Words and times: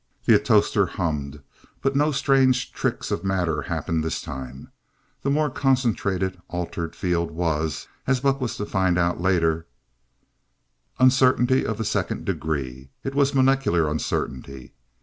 The 0.25 0.33
atostor 0.33 0.87
hummed 0.87 1.43
but 1.83 1.95
no 1.95 2.11
strange 2.11 2.71
tricks 2.73 3.11
of 3.11 3.23
matter 3.23 3.61
happened 3.61 4.03
this 4.03 4.19
time. 4.19 4.71
The 5.21 5.29
more 5.29 5.51
concentrated, 5.51 6.41
altered 6.47 6.95
field 6.95 7.29
was, 7.29 7.87
as 8.07 8.19
Buck 8.19 8.41
was 8.41 8.57
to 8.57 8.65
find 8.65 8.97
out 8.97 9.21
later, 9.21 9.67
"Uncertainty 10.97 11.63
of 11.67 11.77
the 11.77 11.85
Second 11.85 12.25
Degree." 12.25 12.89
It 13.03 13.13
was 13.13 13.35
molecular 13.35 13.87
uncertainty. 13.87 14.73